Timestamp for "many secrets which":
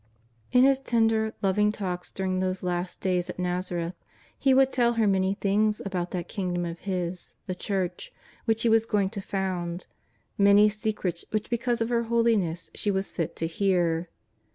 10.39-11.51